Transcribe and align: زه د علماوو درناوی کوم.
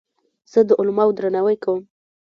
زه 0.51 0.59
د 0.67 0.69
علماوو 0.79 1.15
درناوی 1.17 1.57
کوم. 1.63 1.81